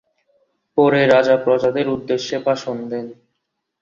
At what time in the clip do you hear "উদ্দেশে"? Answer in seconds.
1.89-2.37